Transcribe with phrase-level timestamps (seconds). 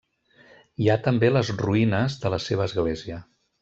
[0.85, 3.25] Hi ha també les ruïnes de la seva església.